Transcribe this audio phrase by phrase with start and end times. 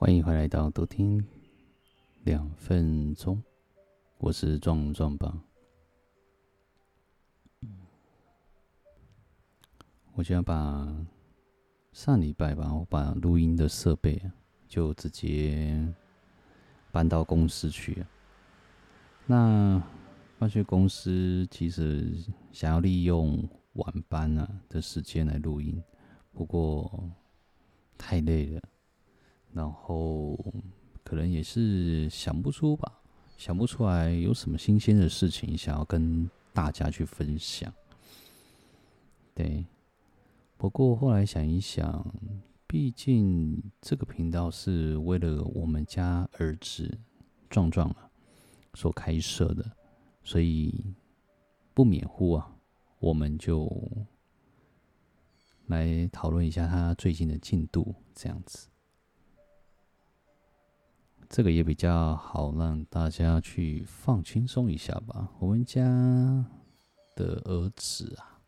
[0.00, 1.22] 欢迎回来到多听
[2.24, 3.38] 两分钟，
[4.16, 5.38] 我是壮壮吧。
[10.14, 10.88] 我就要把
[11.92, 14.18] 上礼拜吧，我把录音的设备
[14.66, 15.86] 就直接
[16.90, 18.02] 搬到公司去。
[19.26, 19.82] 那
[20.38, 22.16] 搬去公司，其实
[22.52, 25.84] 想要利用晚班啊的时间来录音，
[26.32, 26.90] 不过
[27.98, 28.62] 太累了。
[29.52, 30.38] 然后
[31.02, 33.00] 可能也是想不出吧，
[33.36, 37.72] 想不出来有什么新鲜的事情想要跟大家去分享。
[39.34, 39.64] 对，
[40.56, 42.04] 不过后来想一想，
[42.66, 46.98] 毕竟这个频道是为了我们家儿子
[47.48, 48.10] 壮壮啊
[48.74, 49.64] 所开设的，
[50.22, 50.94] 所以
[51.72, 52.54] 不免乎啊，
[52.98, 53.68] 我们就
[55.66, 58.68] 来讨论一下他最近的进度，这样子。
[61.30, 65.30] 这个也比较好让大家去放轻松一下吧。
[65.38, 65.80] 我们家
[67.14, 68.40] 的儿子啊，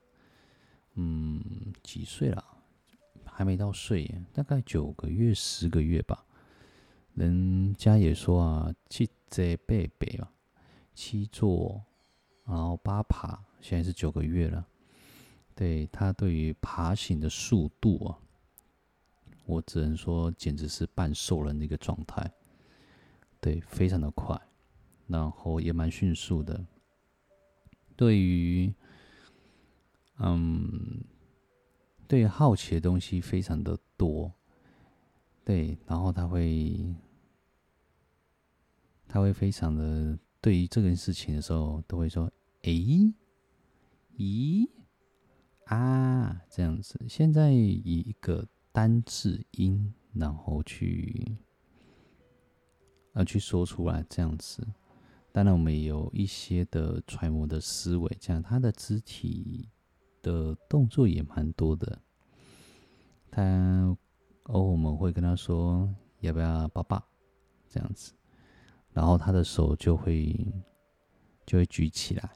[0.94, 1.40] 嗯，
[1.84, 2.44] 几岁了？
[3.24, 6.26] 还没到岁，大概九个月、十个月吧。
[7.14, 10.28] 人家也说啊，七岁伯伯嘛，
[10.92, 11.80] 七坐，
[12.44, 14.66] 然后八爬，现在是九个月了。
[15.54, 18.18] 对，他对于爬行的速度啊，
[19.46, 22.28] 我只能说简直是半兽人的一个状态。
[23.42, 24.40] 对，非常的快，
[25.08, 26.64] 然后也蛮迅速的。
[27.96, 28.72] 对于，
[30.18, 31.02] 嗯，
[32.06, 34.32] 对好奇的东西非常的多。
[35.44, 36.94] 对，然后他会，
[39.08, 42.30] 他会非常的对于这件事情的时候，都会说
[42.62, 43.12] ：“诶，
[44.16, 44.70] 咦，
[45.64, 51.38] 啊，这样子。”现在以一个单字音，然后去。
[53.12, 54.66] 而去说出来这样子，
[55.32, 59.68] 当然我们也有一些的揣摩的思维，这样他的肢体
[60.22, 61.98] 的动作也蛮多的。
[63.30, 63.42] 他
[64.44, 65.88] 哦，我们会跟他说
[66.20, 67.02] 要不要抱抱
[67.68, 68.12] 这样子，
[68.92, 70.34] 然后他的手就会
[71.44, 72.30] 就会举起来，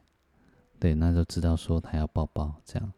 [0.79, 2.93] 对，那就知道说他要抱抱这样。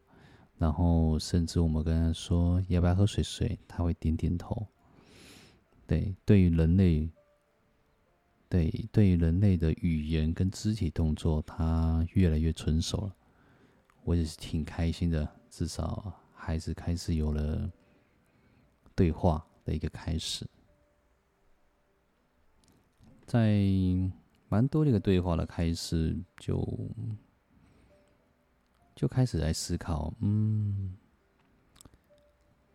[0.58, 4.66] 然后甚至我们跟他说要不要喝水水，他会点点头。
[5.86, 7.08] 对，对于人类。
[8.48, 13.14] 对，对人类的语言跟肢体动作，他越来越纯熟了，
[14.04, 15.28] 我也是挺开心的。
[15.50, 17.70] 至少孩子开始有了
[18.94, 20.46] 对话的一个开始，
[23.26, 23.60] 在
[24.48, 26.66] 蛮多这个对话的开始，就
[28.94, 30.96] 就开始来思考，嗯，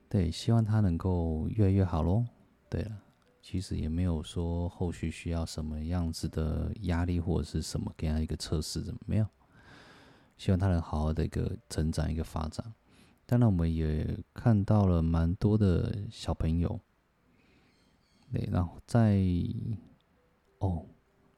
[0.09, 2.23] 对，希望他能够越来越好喽。
[2.69, 2.99] 对了。
[3.43, 9.27] 其实也没有说后续需要什么样子的压力或者是什么给他一个测试，怎么没有？
[10.37, 12.73] 希望他能好好的一个成长，一个发展。
[13.25, 16.79] 当然，我们也看到了蛮多的小朋友，
[18.31, 19.21] 对，然后在
[20.59, 20.85] 哦，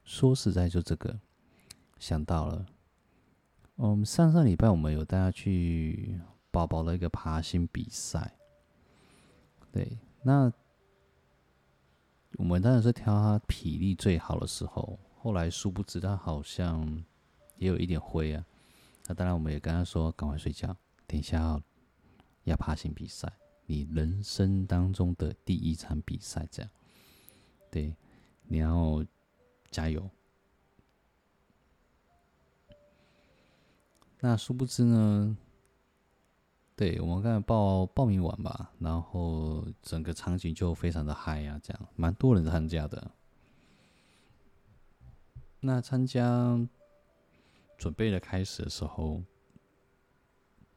[0.03, 1.19] 说实在就这个
[1.97, 2.67] 想到了，
[3.77, 8.37] 嗯，上上礼拜我们有带他去宝宝的一个爬行比赛，
[9.71, 10.53] 对，那。
[12.37, 17.03] 我们当然是挑他体力最好的时候，后来殊不知他好像
[17.57, 18.45] 也有一点灰啊。
[19.07, 20.75] 那当然，我们也跟他说赶快睡觉，
[21.07, 21.61] 等一下
[22.43, 23.31] 要爬行比赛，
[23.65, 26.71] 你人生当中的第一场比赛，这样，
[27.71, 27.95] 对，
[28.43, 29.05] 你要
[29.71, 30.09] 加油。
[34.19, 35.37] 那殊不知呢？
[36.75, 43.11] 对，我们刚才报报名完吧，然后整个场景就非常的嗨呀，这样蛮多人参加的。
[45.61, 46.59] 那参加
[47.77, 49.23] 准备的开始的时候，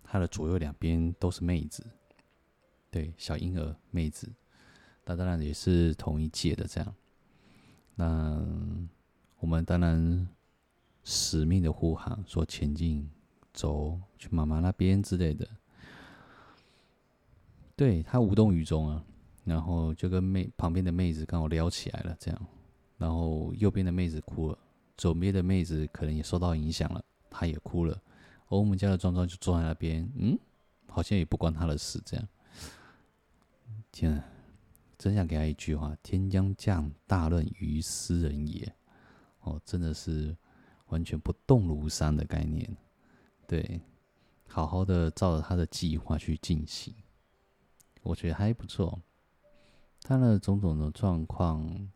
[0.04, 1.84] 他的左右两边都是妹子，
[2.92, 4.32] 对，小婴儿妹子，
[5.04, 6.95] 那当然也是同一届的这样。
[7.97, 8.41] 那
[9.41, 10.28] 我们当然
[11.03, 13.10] 使命的呼喊说前进，
[13.53, 15.48] 走去妈妈那边之类的。
[17.78, 19.04] 对，他无动于衷啊，
[19.45, 22.47] 然后就跟妹旁边的妹子刚好撩起来了，这样，
[22.97, 24.59] 然后右边的妹子哭了，
[24.97, 27.95] 左边的妹子可能也受到影响了，她也哭了，
[28.48, 30.36] 而我们家的壮壮就坐在那边，嗯，
[30.89, 32.28] 好像也不关他的事，这样，
[33.92, 34.24] 天啊，
[34.98, 38.74] 真想给他一句话：天将降大任于斯人也，
[39.42, 40.36] 哦，真的是
[40.89, 42.77] 完全不动如山的概念，
[43.47, 43.81] 对，
[44.48, 46.92] 好好的照着他的计划去进行。
[48.09, 49.03] 我觉得还不错，
[50.01, 51.91] 他的种种的状况，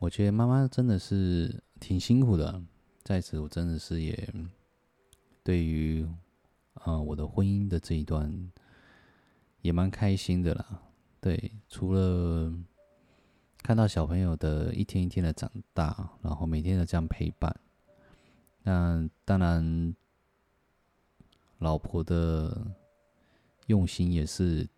[0.00, 2.60] 我觉得妈妈真的是挺辛苦的。
[3.04, 4.34] 在此，我真的是也
[5.44, 6.04] 对于
[6.74, 8.50] 呃我的婚姻的这一段
[9.60, 10.82] 也蛮开心的啦。
[11.20, 12.52] 对，除了
[13.62, 17.60] 看到小朋友的一天一天的长大，然后每天的这样陪伴，
[18.64, 19.94] 那当然
[21.58, 22.74] 老婆的
[23.68, 24.68] 用心也是，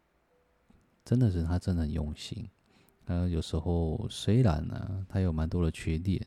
[1.05, 2.49] 真的是她真的很用心。
[3.07, 6.25] 呃，有时候虽然呢，她有蛮多的缺点。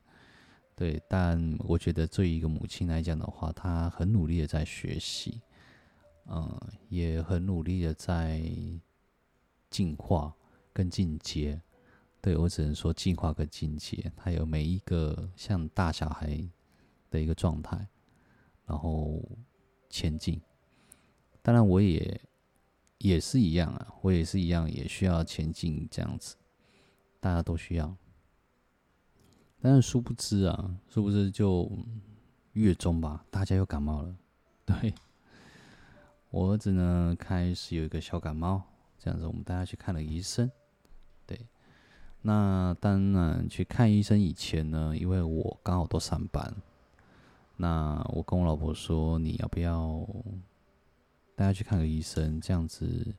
[0.75, 5.39] 对，但我觉得对于一个母亲来讲的话，她很努力的在学习，
[6.25, 8.42] 嗯，也很努力的在
[9.69, 10.36] 进化
[10.74, 11.62] 跟进阶。
[12.19, 16.42] 对，我只能说进化跟进阶，她有每一个像大小孩
[17.12, 17.88] 的一个状态，
[18.65, 19.21] 然后
[19.89, 20.42] 前进。
[21.44, 22.19] 当然，我也
[23.03, 26.38] 也是一样啊，我也是一样，也需要前进这样子，
[27.19, 27.94] 大家都需要。
[29.61, 31.69] 但是殊不知啊，殊不知就
[32.53, 34.15] 月中吧，大家又感冒了。
[34.65, 34.94] 对，
[36.29, 38.61] 我儿子呢，开始有一个小感冒，
[38.97, 40.50] 这样子我们带他去看了医生。
[41.25, 41.38] 对，
[42.21, 46.55] 那当然去看医生以前呢，因为我刚好都上班，
[47.57, 50.07] 那我跟我老婆说，你要不要
[51.35, 52.39] 带他去看个医生？
[52.39, 53.15] 这样子，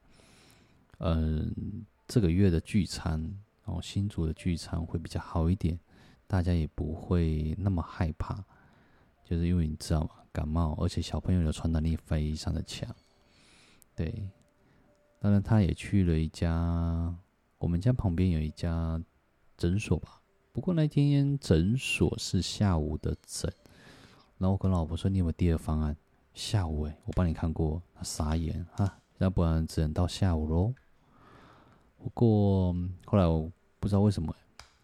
[0.98, 5.78] 嗯，这个月的聚餐哦，新竹的聚餐会比较好一点。
[6.26, 8.42] 大家也不会那么害怕，
[9.24, 10.10] 就是因为你知道吗？
[10.32, 12.92] 感冒，而且小朋友的传染力非常的强。
[13.94, 14.28] 对，
[15.20, 17.14] 当然他也去了一家，
[17.58, 19.00] 我们家旁边有一家
[19.56, 20.20] 诊所吧。
[20.52, 23.52] 不过那天诊所是下午的诊，
[24.38, 25.96] 然后我跟老婆说：“你有没有第二方案？”
[26.34, 30.74] 下午哎，我帮你看过，他傻眼啊，要不然只能到下午喽。
[31.96, 32.74] 不过
[33.06, 33.50] 后来我
[33.80, 34.34] 不知道为什么。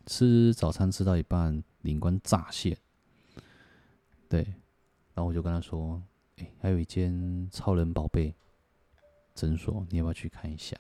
[0.07, 2.77] 吃早餐吃到一半，灵光乍现，
[4.29, 4.43] 对，
[5.15, 6.03] 然后我就跟他说
[6.39, 8.35] ：“哎、还有一间超人宝贝
[9.37, 10.77] 诊所，你要不要去看一下？”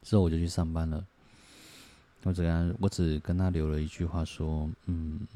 [0.00, 1.06] 之后我就去上班了。
[2.22, 5.26] 我只跟他，我只跟他留了一句话说：“嗯，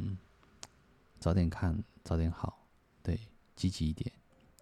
[1.18, 2.66] 早点看，早点好，
[3.02, 3.18] 对，
[3.58, 4.10] 积极一点。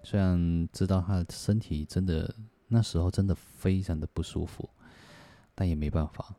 [0.02, 2.34] 虽然知道他的身体真的
[2.68, 4.68] 那时候真的非常的不舒服，
[5.54, 6.34] 但也没办法。”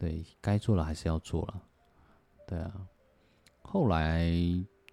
[0.00, 1.62] 对，该做的还是要做了。
[2.46, 2.88] 对啊，
[3.62, 4.30] 后来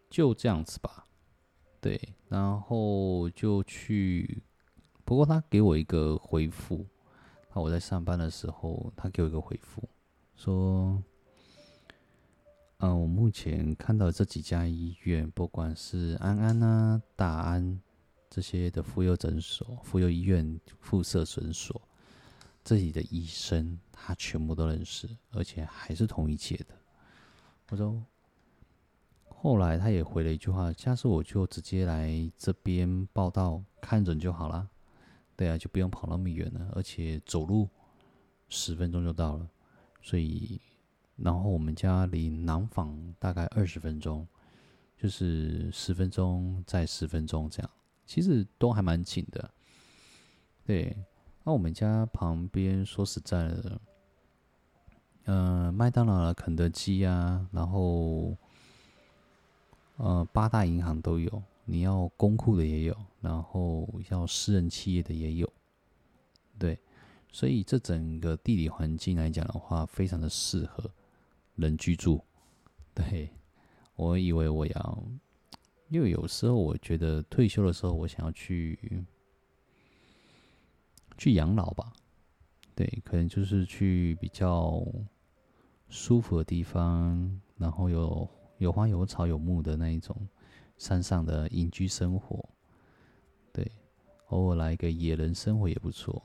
[0.09, 1.05] 就这样子吧。
[1.79, 4.41] 对，然后就去。
[5.03, 6.83] 不过他给我一个回复，
[7.53, 9.87] 那我在上班的时候，他给我一个回复，
[10.35, 10.99] 说
[12.79, 17.81] ：“嗯，我目前看到这几家医院，不管是安安啊、大安
[18.29, 21.81] 这些的妇幼诊所、妇幼医院、附设诊所。”
[22.65, 26.75] 这里的医生，他全部都认识，而且还是同一届的。
[27.69, 28.03] 我说，
[29.29, 34.67] 后来他也回了一句话：“下次我就直接来这边报到看诊就好了。”
[35.37, 37.69] 对啊，就不用跑那么远了，而且走路
[38.49, 39.47] 十分钟就到了。
[40.01, 40.59] 所以，
[41.15, 44.27] 然后我们家离南坊大概二十分钟，
[44.97, 47.69] 就是十分钟再十分钟这样，
[48.05, 49.49] 其实都还蛮近的。
[50.65, 50.95] 对。
[51.47, 53.79] 那我们家旁边，说实在的，
[55.25, 58.35] 嗯、呃，麦当劳啊、肯德基啊，然后，
[59.97, 65.53] 呃，八大银行都有，你要公库的也有，然后要私人企业的也有，
[66.57, 66.79] 对，
[67.31, 70.89] 所以这整个地理环境来讲的话，非常的适合
[71.55, 72.23] 人居住。
[72.93, 73.29] 对，
[73.95, 75.03] 我以为我要，
[75.89, 79.05] 因为有时候我觉得退休的时候，我想要去。
[81.17, 81.93] 去养老吧，
[82.75, 84.85] 对，可能就是去比较
[85.87, 90.13] 舒服的地方，然后有有花有草有木的那一种
[90.77, 92.49] 山上的隐居生活，
[93.53, 93.71] 对，
[94.27, 96.21] 偶尔来一个野人生活也不错。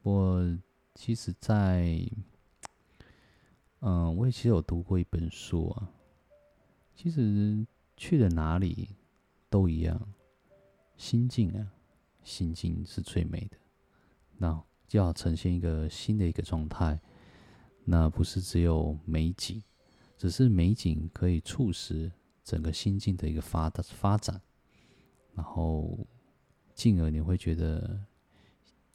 [0.00, 0.58] 我
[0.94, 2.00] 其实在，
[3.80, 5.92] 嗯，我也其实有读过一本书啊，
[6.94, 7.64] 其实
[7.96, 8.96] 去了哪里
[9.48, 10.12] 都一样，
[10.96, 11.72] 心境啊，
[12.24, 13.56] 心境是最美的。
[14.36, 17.00] 那就要呈现一个新的一个状态，
[17.84, 19.62] 那不是只有美景，
[20.16, 22.10] 只是美景可以促使
[22.42, 24.40] 整个心境的一个发的发展，
[25.34, 25.98] 然后
[26.74, 28.00] 进而你会觉得，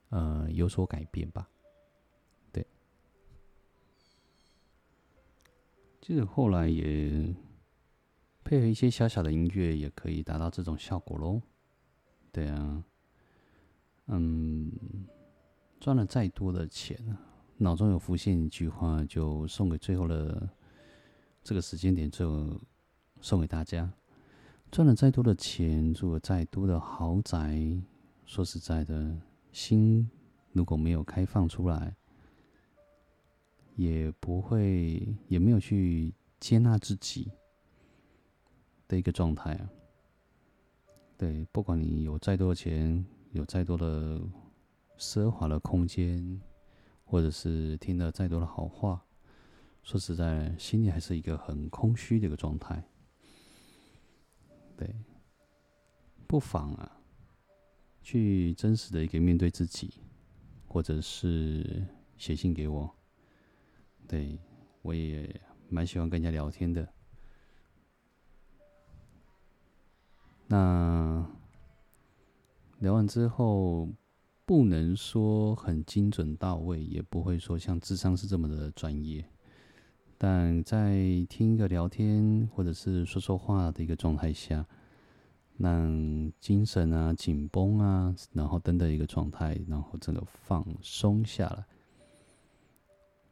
[0.09, 1.49] 呃，有所改变吧。
[2.51, 2.65] 对，
[6.05, 7.33] 其实后来也
[8.43, 11.41] 配合一些小小的音乐，也可以达到这种效果喽。
[12.29, 12.83] 对啊，
[14.07, 14.69] 嗯。
[15.79, 16.97] 赚了再多的钱，
[17.57, 20.49] 脑中有浮现一句话，就送给最后的
[21.41, 22.59] 这个时间点，就
[23.21, 23.93] 送给大家。
[24.71, 27.81] 赚了再多的钱，住了再多的豪宅，
[28.25, 29.17] 说实在的，
[29.51, 30.09] 心
[30.51, 31.95] 如果没有开放出来，
[33.75, 37.31] 也不会，也没有去接纳自己
[38.87, 39.69] 的一个状态啊。
[41.17, 44.21] 对，不管你有再多的钱，有再多的
[44.97, 46.41] 奢华的空间，
[47.03, 49.03] 或者是听了再多的好话，
[49.83, 52.83] 说实在，心里还是一个很空虚的一个状态。
[54.75, 54.93] 对，
[56.27, 56.99] 不妨啊，
[58.01, 59.93] 去真实的一个面对自己，
[60.67, 61.85] 或者是
[62.17, 62.93] 写信给我。
[64.07, 64.37] 对，
[64.81, 66.87] 我也蛮喜欢跟人家聊天的。
[70.47, 71.25] 那
[72.79, 73.87] 聊完之后，
[74.45, 79.25] 不能说很精准到位，也不会说像智商是这么的专业。
[80.17, 80.95] 但在
[81.27, 84.65] 听一个聊天或者是说说话的一个状态下，
[85.57, 91.65] 让精神啊紧绷啊，然后等等一个状态，然后整个放松下来，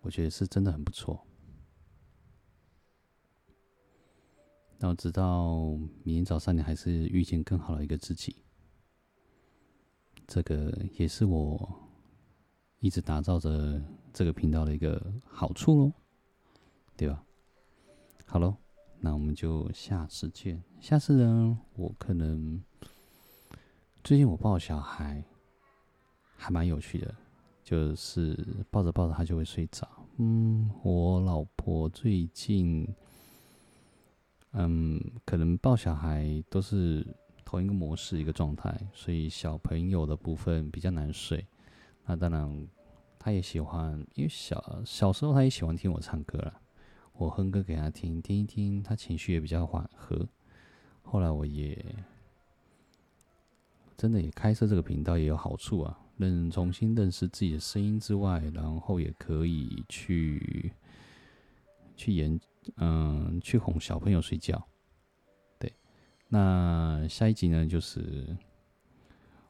[0.02, 1.26] 我觉得是真的很不错。
[4.78, 8.36] 然后直到明天早上，你还是遇见更好的一个自己，
[10.28, 11.90] 这个也是我
[12.80, 13.82] 一直打造着
[14.12, 15.94] 这个频道的一个好处喽。
[16.98, 17.24] 对吧？
[18.28, 18.56] 好喽，
[19.00, 20.64] 那我们就下次见。
[20.80, 22.64] 下次呢，我可能
[24.04, 25.24] 最近我抱小孩
[26.36, 27.16] 还蛮有趣的，
[27.72, 28.38] 就是
[28.70, 29.88] 抱着抱着他就会睡着。
[30.18, 32.86] 嗯，我老婆最近
[34.52, 37.08] 嗯，可能抱小孩都是
[37.46, 41.48] 同一个模式一个状态，所以小朋友的部分比较难睡。
[42.06, 42.68] 那当然，
[43.18, 46.60] 他也喜欢，因为小小时候他也喜欢听我唱歌了。
[47.14, 50.28] 我哼歌给他听，听一听，他情绪也比较缓和。
[51.04, 51.86] 后来我也
[53.96, 55.98] 真的也开设这个频道也有好处啊，
[56.30, 60.72] 能重新认识自己的声音之外，然后也可以去
[61.96, 62.40] 去演，
[62.78, 64.62] 嗯，去哄小朋友睡觉。
[65.60, 65.74] 对，
[66.30, 68.36] 那下一集呢，就是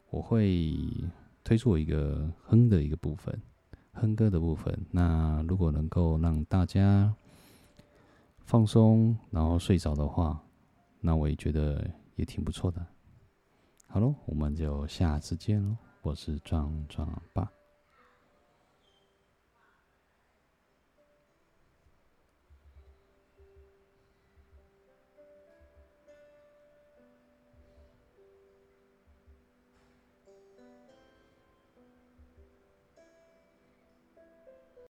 [0.10, 0.76] 我会
[1.44, 3.42] 推出我一个哼的一个部分，
[3.94, 4.78] 哼歌的部分。
[4.92, 7.14] 那如果能够让大家
[8.40, 10.42] 放松，然后睡着的话，
[11.00, 12.86] 那我也觉得也挺不错的。
[13.88, 15.76] 好喽，我们就下次见喽！
[16.04, 17.61] 我是壮壮爸。